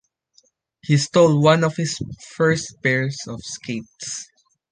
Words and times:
He 0.81 0.97
stole 0.97 1.43
one 1.43 1.63
of 1.63 1.75
his 1.75 2.01
first 2.35 2.81
pairs 2.81 3.19
of 3.27 3.39
skates. 3.43 4.31